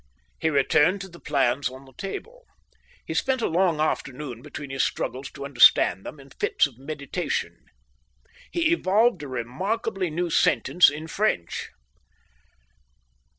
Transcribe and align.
He 0.39 0.49
returned 0.49 0.99
to 1.01 1.07
the 1.09 1.19
plans 1.19 1.69
on 1.69 1.85
the 1.85 1.93
table. 1.93 2.47
He 3.05 3.13
spent 3.13 3.39
a 3.43 3.47
long 3.47 3.79
afternoon 3.79 4.41
between 4.41 4.71
his 4.71 4.83
struggles 4.83 5.29
to 5.33 5.45
understand 5.45 6.03
them 6.07 6.19
and 6.19 6.33
fits 6.39 6.65
of 6.65 6.79
meditation. 6.79 7.55
He 8.49 8.71
evolved 8.73 9.21
a 9.21 9.27
remarkable 9.27 10.01
new 10.09 10.31
sentence 10.31 10.89
in 10.89 11.05
French. 11.05 11.69